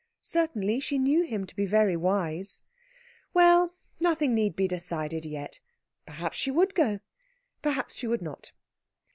Certainly 0.23 0.79
she 0.79 0.97
knew 0.97 1.21
him 1.21 1.45
to 1.45 1.55
be 1.55 1.67
very 1.67 1.95
wise. 1.95 2.63
Well, 3.35 3.75
nothing 3.99 4.33
need 4.33 4.55
be 4.55 4.67
decided 4.67 5.27
yet. 5.27 5.59
Perhaps 6.07 6.39
she 6.39 6.49
would 6.49 6.73
go 6.73 7.01
perhaps 7.61 7.97
she 7.97 8.07
would 8.07 8.23
not. 8.23 8.51